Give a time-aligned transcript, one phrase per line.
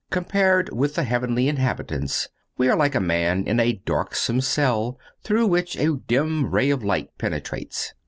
[0.09, 5.45] Compared with the heavenly inhabitants, we are like a man in a darksome cell through
[5.45, 7.93] which a dim ray of light penetrates.